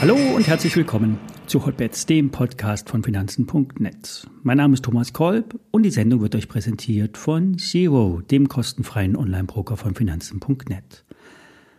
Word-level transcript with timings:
Hallo 0.00 0.16
und 0.36 0.46
herzlich 0.46 0.76
willkommen 0.76 1.18
zu 1.46 1.64
Hotbets, 1.64 2.04
dem 2.04 2.30
Podcast 2.30 2.90
von 2.90 3.02
Finanzen.net. 3.02 4.26
Mein 4.42 4.58
Name 4.58 4.74
ist 4.74 4.84
Thomas 4.84 5.14
Kolb 5.14 5.58
und 5.70 5.82
die 5.82 5.90
Sendung 5.90 6.20
wird 6.20 6.34
euch 6.34 6.46
präsentiert 6.46 7.16
von 7.16 7.56
Zero, 7.56 8.20
dem 8.30 8.48
kostenfreien 8.48 9.16
Online-Broker 9.16 9.78
von 9.78 9.94
Finanzen.net. 9.94 11.04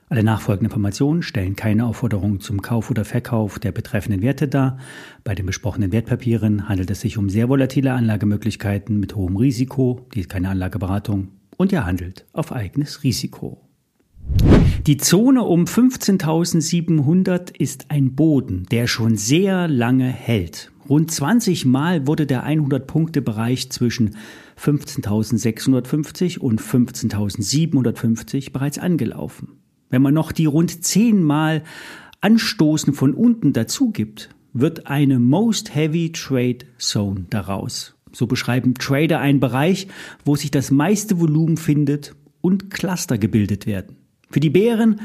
Alle 0.09 0.23
nachfolgenden 0.23 0.71
Informationen 0.71 1.21
stellen 1.21 1.55
keine 1.55 1.85
Aufforderung 1.85 2.39
zum 2.39 2.63
Kauf 2.63 2.89
oder 2.89 3.05
Verkauf 3.05 3.59
der 3.59 3.71
betreffenden 3.71 4.23
Werte 4.23 4.47
dar. 4.47 4.79
Bei 5.23 5.35
den 5.35 5.45
besprochenen 5.45 5.91
Wertpapieren 5.91 6.67
handelt 6.67 6.89
es 6.89 7.01
sich 7.01 7.19
um 7.19 7.29
sehr 7.29 7.49
volatile 7.49 7.93
Anlagemöglichkeiten 7.93 8.99
mit 8.99 9.15
hohem 9.15 9.35
Risiko, 9.35 10.07
die 10.15 10.21
ist 10.21 10.29
keine 10.29 10.49
Anlageberatung 10.49 11.27
und 11.57 11.71
ihr 11.71 11.85
handelt 11.85 12.25
auf 12.33 12.51
eigenes 12.51 13.03
Risiko. 13.03 13.61
Die 14.87 14.97
Zone 14.97 15.43
um 15.43 15.65
15.700 15.65 17.55
ist 17.57 17.89
ein 17.89 18.15
Boden, 18.15 18.65
der 18.69 18.87
schon 18.87 19.15
sehr 19.15 19.67
lange 19.67 20.07
hält. 20.07 20.71
Rund 20.87 21.09
20 21.09 21.65
Mal 21.65 22.05
wurde 22.05 22.27
der 22.27 22.45
100-Punkte-Bereich 22.45 23.71
zwischen 23.71 24.15
15.650 24.59 26.37
und 26.37 26.61
15.750 26.61 28.51
bereits 28.51 28.77
angelaufen. 28.77 29.53
Wenn 29.89 30.03
man 30.03 30.13
noch 30.13 30.31
die 30.31 30.45
rund 30.45 30.83
10 30.83 31.23
Mal 31.23 31.63
Anstoßen 32.21 32.93
von 32.93 33.13
unten 33.13 33.53
dazu 33.53 33.91
gibt, 33.91 34.29
wird 34.53 34.87
eine 34.87 35.19
Most 35.19 35.73
Heavy 35.73 36.11
Trade 36.11 36.59
Zone 36.77 37.25
daraus. 37.29 37.94
So 38.15 38.27
beschreiben 38.27 38.75
Trader 38.75 39.19
einen 39.19 39.41
Bereich, 39.41 39.87
wo 40.23 40.37
sich 40.37 40.49
das 40.49 40.71
meiste 40.71 41.19
Volumen 41.19 41.57
findet 41.57 42.15
und 42.39 42.69
Cluster 42.69 43.17
gebildet 43.17 43.67
werden. 43.67 43.97
Für 44.29 44.39
die 44.39 44.49
Bären 44.49 45.01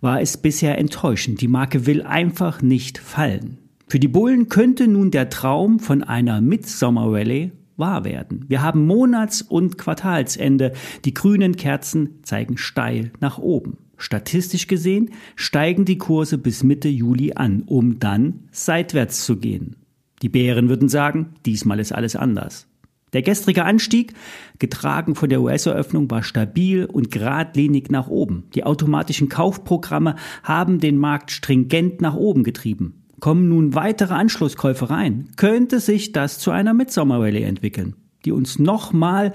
war 0.00 0.20
es 0.20 0.36
bisher 0.36 0.76
enttäuschend. 0.76 1.40
Die 1.40 1.48
Marke 1.48 1.86
will 1.86 2.02
einfach 2.02 2.60
nicht 2.60 2.98
fallen. 2.98 3.58
Für 3.86 4.00
die 4.00 4.08
Bullen 4.08 4.48
könnte 4.48 4.88
nun 4.88 5.12
der 5.12 5.30
Traum 5.30 5.78
von 5.78 6.02
einer 6.02 6.40
Midsummer 6.40 7.12
Rallye 7.12 7.52
wahr 7.76 8.04
werden. 8.04 8.44
Wir 8.48 8.60
haben 8.60 8.86
Monats- 8.86 9.40
und 9.42 9.78
Quartalsende. 9.78 10.72
Die 11.04 11.14
grünen 11.14 11.54
Kerzen 11.54 12.18
zeigen 12.24 12.58
steil 12.58 13.12
nach 13.20 13.38
oben. 13.38 13.78
Statistisch 13.96 14.66
gesehen 14.66 15.10
steigen 15.36 15.84
die 15.84 15.98
Kurse 15.98 16.38
bis 16.38 16.64
Mitte 16.64 16.88
Juli 16.88 17.34
an, 17.34 17.62
um 17.66 18.00
dann 18.00 18.48
seitwärts 18.50 19.24
zu 19.24 19.36
gehen. 19.36 19.76
Die 20.22 20.28
Bären 20.28 20.68
würden 20.68 20.88
sagen, 20.88 21.34
diesmal 21.44 21.80
ist 21.80 21.92
alles 21.92 22.16
anders. 22.16 22.66
Der 23.12 23.22
gestrige 23.22 23.64
Anstieg, 23.64 24.12
getragen 24.58 25.14
von 25.14 25.30
der 25.30 25.40
US-Eröffnung, 25.40 26.10
war 26.10 26.22
stabil 26.22 26.84
und 26.84 27.10
geradlinig 27.10 27.90
nach 27.90 28.08
oben. 28.08 28.44
Die 28.54 28.64
automatischen 28.64 29.28
Kaufprogramme 29.28 30.16
haben 30.42 30.78
den 30.78 30.98
Markt 30.98 31.30
stringent 31.30 32.02
nach 32.02 32.14
oben 32.14 32.44
getrieben. 32.44 33.04
Kommen 33.20 33.48
nun 33.48 33.74
weitere 33.74 34.14
Anschlusskäufe 34.14 34.90
rein, 34.90 35.30
könnte 35.36 35.80
sich 35.80 36.12
das 36.12 36.38
zu 36.38 36.50
einer 36.50 36.74
Midsommer-Rallye 36.74 37.42
entwickeln, 37.42 37.96
die 38.24 38.32
uns 38.32 38.58
nochmal 38.58 39.32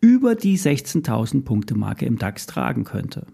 über 0.00 0.34
die 0.36 0.56
16.000 0.56 1.44
Punkte 1.44 1.76
Marke 1.76 2.06
im 2.06 2.18
DAX 2.18 2.46
tragen 2.46 2.84
könnte. 2.84 3.26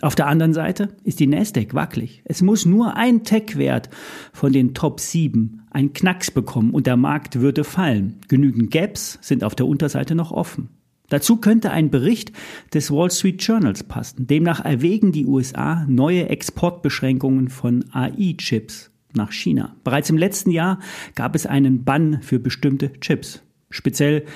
Auf 0.00 0.14
der 0.14 0.28
anderen 0.28 0.52
Seite 0.52 0.90
ist 1.02 1.18
die 1.18 1.26
Nasdaq 1.26 1.74
wackelig. 1.74 2.22
Es 2.24 2.40
muss 2.40 2.64
nur 2.64 2.96
ein 2.96 3.24
Tech-Wert 3.24 3.90
von 4.32 4.52
den 4.52 4.72
Top 4.72 5.00
7 5.00 5.62
einen 5.70 5.92
Knacks 5.92 6.30
bekommen 6.30 6.70
und 6.70 6.86
der 6.86 6.96
Markt 6.96 7.40
würde 7.40 7.64
fallen. 7.64 8.20
Genügend 8.28 8.70
Gaps 8.70 9.18
sind 9.22 9.42
auf 9.42 9.56
der 9.56 9.66
Unterseite 9.66 10.14
noch 10.14 10.30
offen. 10.30 10.68
Dazu 11.08 11.38
könnte 11.38 11.70
ein 11.70 11.90
Bericht 11.90 12.32
des 12.74 12.90
Wall 12.90 13.10
Street 13.10 13.42
Journals 13.42 13.82
passen. 13.82 14.26
Demnach 14.26 14.64
erwägen 14.64 15.10
die 15.10 15.26
USA 15.26 15.84
neue 15.88 16.28
Exportbeschränkungen 16.28 17.48
von 17.48 17.84
AI-Chips 17.92 18.90
nach 19.14 19.32
China. 19.32 19.74
Bereits 19.84 20.10
im 20.10 20.18
letzten 20.18 20.50
Jahr 20.50 20.78
gab 21.14 21.34
es 21.34 21.46
einen 21.46 21.84
Bann 21.84 22.20
für 22.22 22.38
bestimmte 22.38 22.92
Chips, 23.00 23.42
speziell 23.70 24.26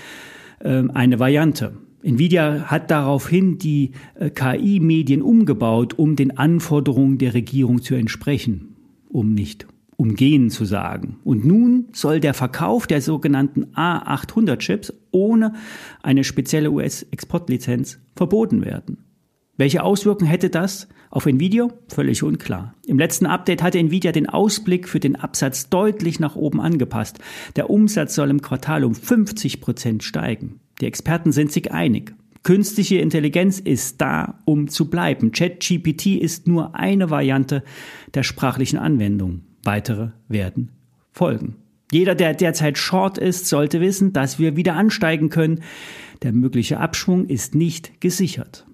äh, 0.61 0.83
eine 0.93 1.19
Variante. 1.19 1.77
Nvidia 2.03 2.65
hat 2.67 2.91
daraufhin 2.91 3.59
die 3.59 3.93
äh, 4.15 4.31
KI-Medien 4.31 5.23
umgebaut, 5.23 5.95
um 5.99 6.17
den 6.17 6.37
Anforderungen 6.37 7.19
der 7.19 7.35
Regierung 7.35 7.81
zu 7.81 7.95
entsprechen, 7.95 8.77
um 9.09 9.33
nicht 9.35 9.67
umgehen 9.97 10.51
zu 10.51 10.65
sagen. 10.65 11.19
Und 11.23 11.45
nun 11.45 11.87
soll 11.93 12.19
der 12.19 12.35
Verkauf 12.35 12.89
der 12.89 13.01
sogenannten 13.01 13.67
A800-Chips 13.67 14.93
ohne 15.13 15.53
eine 16.03 16.25
spezielle 16.25 16.73
US-Exportlizenz 16.73 18.01
verboten 18.17 18.65
werden. 18.65 19.05
Welche 19.57 19.85
Auswirkungen 19.85 20.29
hätte 20.29 20.51
das 20.51 20.89
auf 21.11 21.27
Nvidia? 21.27 21.69
Völlig 21.87 22.25
unklar. 22.25 22.75
Im 22.85 22.99
letzten 22.99 23.27
Update 23.27 23.63
hatte 23.63 23.79
Nvidia 23.79 24.11
den 24.11 24.29
Ausblick 24.29 24.89
für 24.89 24.99
den 24.99 25.15
Absatz 25.15 25.69
deutlich 25.69 26.19
nach 26.19 26.35
oben 26.35 26.61
angepasst. 26.61 27.21
Der 27.55 27.71
Umsatz 27.71 28.17
soll 28.17 28.31
im 28.31 28.43
Quartal 28.43 28.83
um 28.83 28.97
50 28.97 29.61
Prozent 29.61 30.03
steigen. 30.03 30.59
Die 30.83 30.87
Experten 30.89 31.31
sind 31.31 31.53
sich 31.53 31.71
einig. 31.71 32.13
Künstliche 32.43 32.97
Intelligenz 32.97 33.61
ist 33.61 34.01
da, 34.01 34.41
um 34.45 34.67
zu 34.67 34.91
bleiben. 34.91 35.31
ChatGPT 35.31 36.07
ist 36.07 36.49
nur 36.49 36.75
eine 36.75 37.09
Variante 37.09 37.63
der 38.15 38.25
sprachlichen 38.25 38.81
Anwendung. 38.81 39.43
Weitere 39.63 40.09
werden 40.27 40.73
folgen. 41.13 41.55
Jeder, 41.93 42.17
der 42.17 42.35
derzeit 42.35 42.79
short 42.79 43.17
ist, 43.17 43.47
sollte 43.47 43.81
wissen, 43.81 44.13
dass 44.13 44.41
wir 44.41 44.57
wieder 44.57 44.75
ansteigen 44.75 45.29
können. 45.29 45.61
Der 46.23 46.33
mögliche 46.33 46.81
Abschwung 46.81 47.27
ist 47.27 47.55
nicht 47.55 48.01
gesichert. 48.01 48.67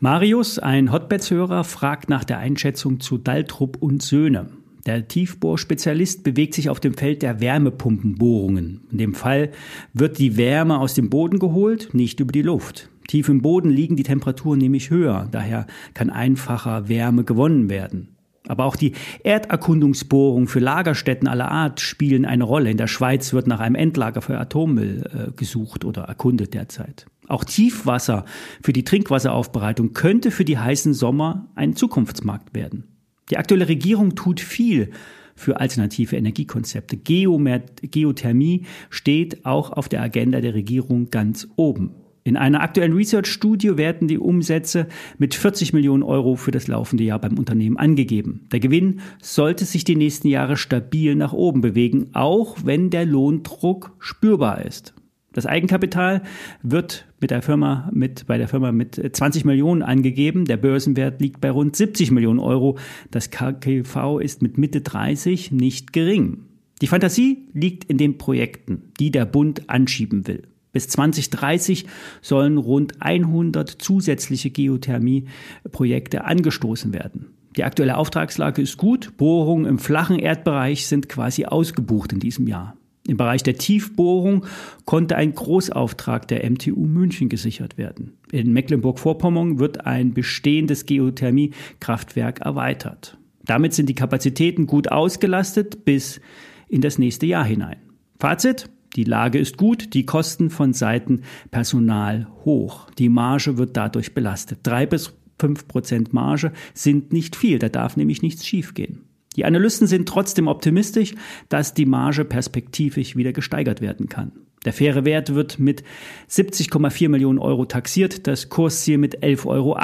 Marius, 0.00 0.58
ein 0.58 0.92
Hotbeds-Hörer, 0.92 1.64
fragt 1.64 2.10
nach 2.10 2.24
der 2.24 2.40
Einschätzung 2.40 3.00
zu 3.00 3.16
Daltrup 3.16 3.78
und 3.80 4.02
Söhne. 4.02 4.50
Der 4.86 5.08
Tiefbohrspezialist 5.08 6.24
bewegt 6.24 6.54
sich 6.54 6.68
auf 6.68 6.78
dem 6.78 6.94
Feld 6.94 7.22
der 7.22 7.40
Wärmepumpenbohrungen. 7.40 8.82
In 8.90 8.98
dem 8.98 9.14
Fall 9.14 9.50
wird 9.94 10.18
die 10.18 10.36
Wärme 10.36 10.78
aus 10.78 10.92
dem 10.92 11.08
Boden 11.08 11.38
geholt, 11.38 11.94
nicht 11.94 12.20
über 12.20 12.32
die 12.32 12.42
Luft. 12.42 12.90
Tief 13.08 13.28
im 13.28 13.40
Boden 13.40 13.70
liegen 13.70 13.96
die 13.96 14.02
Temperaturen 14.02 14.58
nämlich 14.58 14.90
höher, 14.90 15.28
daher 15.30 15.66
kann 15.94 16.10
einfacher 16.10 16.88
Wärme 16.88 17.24
gewonnen 17.24 17.70
werden. 17.70 18.08
Aber 18.46 18.66
auch 18.66 18.76
die 18.76 18.92
Erderkundungsbohrungen 19.22 20.48
für 20.48 20.60
Lagerstätten 20.60 21.28
aller 21.28 21.50
Art 21.50 21.80
spielen 21.80 22.26
eine 22.26 22.44
Rolle. 22.44 22.70
In 22.70 22.76
der 22.76 22.88
Schweiz 22.88 23.32
wird 23.32 23.46
nach 23.46 23.60
einem 23.60 23.74
Endlager 23.74 24.20
für 24.20 24.38
Atommüll 24.38 25.04
äh, 25.12 25.32
gesucht 25.32 25.86
oder 25.86 26.02
erkundet 26.02 26.52
derzeit. 26.52 27.06
Auch 27.26 27.44
Tiefwasser 27.44 28.26
für 28.62 28.74
die 28.74 28.84
Trinkwasseraufbereitung 28.84 29.94
könnte 29.94 30.30
für 30.30 30.44
die 30.44 30.58
heißen 30.58 30.92
Sommer 30.92 31.48
ein 31.54 31.74
Zukunftsmarkt 31.74 32.54
werden. 32.54 32.93
Die 33.30 33.36
aktuelle 33.38 33.68
Regierung 33.68 34.14
tut 34.14 34.40
viel 34.40 34.90
für 35.34 35.60
alternative 35.60 36.16
Energiekonzepte. 36.16 36.96
Geothermie 36.96 38.66
steht 38.90 39.44
auch 39.44 39.70
auf 39.70 39.88
der 39.88 40.02
Agenda 40.02 40.40
der 40.40 40.54
Regierung 40.54 41.10
ganz 41.10 41.48
oben. 41.56 41.94
In 42.26 42.38
einer 42.38 42.62
aktuellen 42.62 42.94
Research-Studie 42.94 43.76
werden 43.76 44.08
die 44.08 44.18
Umsätze 44.18 44.86
mit 45.18 45.34
40 45.34 45.74
Millionen 45.74 46.02
Euro 46.02 46.36
für 46.36 46.52
das 46.52 46.68
laufende 46.68 47.04
Jahr 47.04 47.18
beim 47.18 47.38
Unternehmen 47.38 47.76
angegeben. 47.76 48.46
Der 48.50 48.60
Gewinn 48.60 49.00
sollte 49.20 49.66
sich 49.66 49.84
die 49.84 49.96
nächsten 49.96 50.28
Jahre 50.28 50.56
stabil 50.56 51.16
nach 51.16 51.34
oben 51.34 51.60
bewegen, 51.60 52.08
auch 52.14 52.56
wenn 52.64 52.88
der 52.88 53.04
Lohndruck 53.04 53.94
spürbar 53.98 54.64
ist. 54.64 54.94
Das 55.34 55.46
Eigenkapital 55.46 56.22
wird 56.62 57.06
mit 57.20 57.32
der 57.32 57.42
Firma 57.42 57.90
mit, 57.92 58.26
bei 58.26 58.38
der 58.38 58.48
Firma 58.48 58.70
mit 58.70 58.94
20 58.94 59.44
Millionen 59.44 59.82
angegeben. 59.82 60.44
Der 60.44 60.56
Börsenwert 60.56 61.20
liegt 61.20 61.40
bei 61.40 61.50
rund 61.50 61.74
70 61.74 62.12
Millionen 62.12 62.38
Euro. 62.38 62.78
Das 63.10 63.30
KGV 63.30 64.20
ist 64.20 64.42
mit 64.42 64.58
Mitte 64.58 64.80
30 64.80 65.50
nicht 65.50 65.92
gering. 65.92 66.44
Die 66.80 66.86
Fantasie 66.86 67.48
liegt 67.52 67.84
in 67.84 67.98
den 67.98 68.16
Projekten, 68.16 68.92
die 69.00 69.10
der 69.10 69.26
Bund 69.26 69.68
anschieben 69.68 70.26
will. 70.28 70.42
Bis 70.72 70.88
2030 70.88 71.86
sollen 72.20 72.56
rund 72.56 73.02
100 73.02 73.70
zusätzliche 73.70 74.50
Geothermieprojekte 74.50 76.24
angestoßen 76.24 76.92
werden. 76.92 77.26
Die 77.56 77.64
aktuelle 77.64 77.96
Auftragslage 77.96 78.62
ist 78.62 78.76
gut. 78.76 79.16
Bohrungen 79.16 79.66
im 79.66 79.78
flachen 79.78 80.18
Erdbereich 80.18 80.86
sind 80.86 81.08
quasi 81.08 81.44
ausgebucht 81.44 82.12
in 82.12 82.20
diesem 82.20 82.46
Jahr. 82.46 82.76
Im 83.06 83.18
Bereich 83.18 83.42
der 83.42 83.56
Tiefbohrung 83.56 84.46
konnte 84.86 85.16
ein 85.16 85.34
Großauftrag 85.34 86.26
der 86.28 86.48
MTU 86.50 86.86
München 86.86 87.28
gesichert 87.28 87.76
werden. 87.76 88.14
In 88.32 88.52
Mecklenburg-Vorpommern 88.54 89.58
wird 89.58 89.86
ein 89.86 90.14
bestehendes 90.14 90.86
Geothermiekraftwerk 90.86 92.40
erweitert. 92.40 93.18
Damit 93.44 93.74
sind 93.74 93.90
die 93.90 93.94
Kapazitäten 93.94 94.66
gut 94.66 94.90
ausgelastet 94.90 95.84
bis 95.84 96.20
in 96.68 96.80
das 96.80 96.98
nächste 96.98 97.26
Jahr 97.26 97.44
hinein. 97.44 97.76
Fazit? 98.18 98.70
Die 98.96 99.04
Lage 99.04 99.38
ist 99.38 99.56
gut, 99.56 99.92
die 99.92 100.06
Kosten 100.06 100.50
von 100.50 100.72
Seiten 100.72 101.22
Personal 101.50 102.28
hoch. 102.44 102.90
Die 102.92 103.08
Marge 103.08 103.58
wird 103.58 103.76
dadurch 103.76 104.14
belastet. 104.14 104.60
Drei 104.62 104.86
bis 104.86 105.12
fünf 105.38 105.66
Prozent 105.66 106.12
Marge 106.12 106.52
sind 106.74 107.12
nicht 107.12 107.34
viel, 107.36 107.58
da 107.58 107.68
darf 107.68 107.96
nämlich 107.96 108.22
nichts 108.22 108.46
schiefgehen. 108.46 109.00
Die 109.36 109.44
Analysten 109.44 109.86
sind 109.86 110.08
trotzdem 110.08 110.48
optimistisch, 110.48 111.14
dass 111.48 111.74
die 111.74 111.86
Marge 111.86 112.24
perspektivisch 112.24 113.16
wieder 113.16 113.32
gesteigert 113.32 113.80
werden 113.80 114.08
kann. 114.08 114.32
Der 114.64 114.72
faire 114.72 115.04
Wert 115.04 115.34
wird 115.34 115.58
mit 115.58 115.84
70,4 116.30 117.08
Millionen 117.08 117.38
Euro 117.38 117.66
taxiert, 117.66 118.26
das 118.26 118.48
Kursziel 118.48 118.98
mit 118.98 119.22
11,80 119.22 119.46
Euro. 119.46 119.76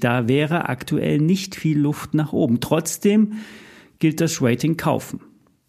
Da 0.00 0.28
wäre 0.28 0.68
aktuell 0.68 1.18
nicht 1.18 1.56
viel 1.56 1.78
Luft 1.78 2.14
nach 2.14 2.32
oben. 2.32 2.60
Trotzdem 2.60 3.32
gilt 3.98 4.20
das 4.20 4.40
Rating 4.40 4.76
kaufen. 4.76 5.20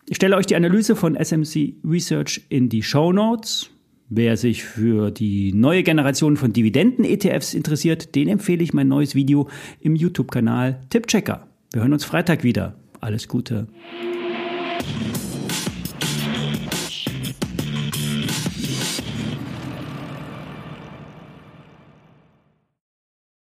Ich 0.07 0.17
stelle 0.17 0.35
euch 0.35 0.45
die 0.45 0.55
Analyse 0.55 0.95
von 0.95 1.15
SMC 1.15 1.75
Research 1.83 2.41
in 2.49 2.69
die 2.69 2.83
Show 2.83 3.11
Notes. 3.11 3.69
Wer 4.09 4.35
sich 4.35 4.63
für 4.63 5.09
die 5.09 5.53
neue 5.53 5.83
Generation 5.83 6.35
von 6.35 6.51
Dividenden-ETFs 6.51 7.53
interessiert, 7.53 8.13
den 8.13 8.27
empfehle 8.27 8.61
ich 8.61 8.73
mein 8.73 8.89
neues 8.89 9.15
Video 9.15 9.47
im 9.79 9.95
YouTube-Kanal 9.95 10.81
Tippchecker. 10.89 11.47
Wir 11.71 11.81
hören 11.81 11.93
uns 11.93 12.03
Freitag 12.03 12.43
wieder. 12.43 12.80
Alles 13.01 13.27
Gute. 13.27 13.67